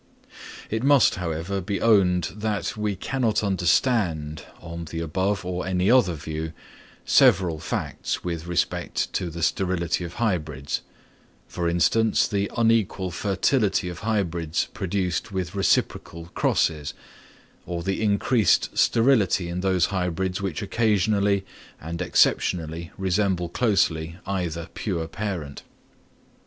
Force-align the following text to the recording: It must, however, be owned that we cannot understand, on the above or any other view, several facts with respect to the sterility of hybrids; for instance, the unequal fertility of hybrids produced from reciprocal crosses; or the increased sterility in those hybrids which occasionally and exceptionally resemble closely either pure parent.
It 0.71 0.81
must, 0.81 1.13
however, 1.17 1.61
be 1.61 1.79
owned 1.79 2.33
that 2.35 2.75
we 2.75 2.95
cannot 2.95 3.43
understand, 3.43 4.43
on 4.59 4.85
the 4.85 4.99
above 4.99 5.45
or 5.45 5.67
any 5.67 5.91
other 5.91 6.15
view, 6.15 6.53
several 7.05 7.59
facts 7.59 8.23
with 8.23 8.47
respect 8.47 9.13
to 9.13 9.29
the 9.29 9.43
sterility 9.43 10.03
of 10.03 10.13
hybrids; 10.15 10.81
for 11.47 11.69
instance, 11.69 12.27
the 12.27 12.49
unequal 12.57 13.11
fertility 13.11 13.89
of 13.89 13.99
hybrids 13.99 14.69
produced 14.73 15.27
from 15.27 15.43
reciprocal 15.53 16.31
crosses; 16.33 16.95
or 17.67 17.83
the 17.83 18.01
increased 18.01 18.75
sterility 18.75 19.49
in 19.49 19.59
those 19.59 19.85
hybrids 19.93 20.41
which 20.41 20.63
occasionally 20.63 21.45
and 21.79 22.01
exceptionally 22.01 22.89
resemble 22.97 23.47
closely 23.49 24.17
either 24.25 24.67
pure 24.73 25.07
parent. 25.07 25.61